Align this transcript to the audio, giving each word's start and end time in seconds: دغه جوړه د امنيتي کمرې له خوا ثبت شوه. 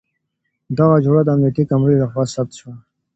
دغه 0.77 0.97
جوړه 1.05 1.21
د 1.23 1.29
امنيتي 1.35 1.63
کمرې 1.71 1.95
له 2.01 2.07
خوا 2.11 2.23
ثبت 2.33 2.53
شوه. 2.59 2.73